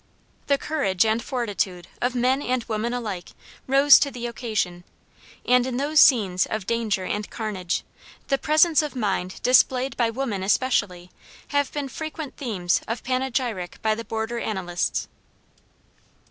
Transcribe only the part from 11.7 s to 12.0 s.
been